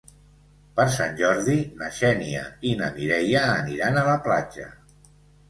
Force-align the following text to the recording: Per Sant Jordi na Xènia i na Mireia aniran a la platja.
Per 0.77 0.85
Sant 0.95 1.11
Jordi 1.19 1.57
na 1.81 1.89
Xènia 1.97 2.41
i 2.71 2.73
na 2.81 2.89
Mireia 2.97 3.45
aniran 3.59 4.01
a 4.01 4.05
la 4.11 4.19
platja. 4.27 4.69